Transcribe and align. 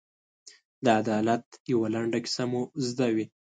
د 0.83 0.85
عدالت 1.01 1.45
یوه 1.71 1.87
لنډه 1.95 2.19
کیسه 2.25 2.43
مو 2.51 2.61
زده 2.87 3.07
وي. 3.15 3.25